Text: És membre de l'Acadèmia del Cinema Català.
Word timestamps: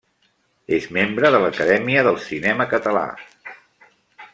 És 0.77 0.87
membre 0.97 1.31
de 1.37 1.41
l'Acadèmia 1.45 2.07
del 2.09 2.19
Cinema 2.27 2.67
Català. 2.75 3.05